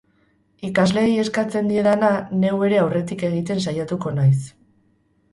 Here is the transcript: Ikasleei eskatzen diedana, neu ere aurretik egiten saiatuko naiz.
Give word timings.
Ikasleei 0.67 1.17
eskatzen 1.23 1.67
diedana, 1.71 2.09
neu 2.43 2.53
ere 2.67 2.79
aurretik 2.85 3.25
egiten 3.27 3.61
saiatuko 3.67 4.15
naiz. 4.17 4.39